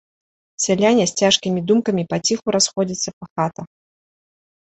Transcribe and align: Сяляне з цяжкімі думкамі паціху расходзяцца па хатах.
Сяляне 0.63 1.03
з 1.09 1.13
цяжкімі 1.25 1.63
думкамі 1.71 2.03
паціху 2.13 2.47
расходзяцца 2.57 3.09
па 3.19 3.25
хатах. 3.37 3.67